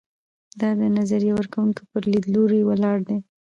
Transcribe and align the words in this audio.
دا 0.59 0.69
د 0.79 0.81
نظریه 0.97 1.33
ورکوونکو 1.35 1.81
پر 1.91 2.03
لیدلورو 2.11 2.57
ولاړ 2.69 2.97
دی. 3.07 3.17